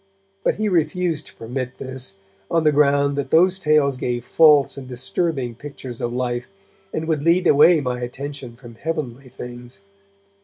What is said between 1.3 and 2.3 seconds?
permit this,